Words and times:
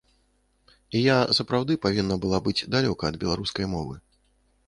І 0.99 1.01
я 1.07 1.17
сапраўды 1.39 1.77
павінна 1.85 2.15
была 2.25 2.39
быць 2.49 2.67
далёка 2.77 3.03
ад 3.13 3.19
беларускай 3.25 3.65
мовы. 3.75 3.95